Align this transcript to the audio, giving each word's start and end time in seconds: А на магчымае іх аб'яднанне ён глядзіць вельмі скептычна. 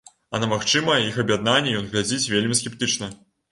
А 0.37 0.37
на 0.43 0.47
магчымае 0.53 0.97
іх 1.09 1.19
аб'яднанне 1.25 1.75
ён 1.83 1.91
глядзіць 1.93 2.29
вельмі 2.35 2.61
скептычна. 2.65 3.15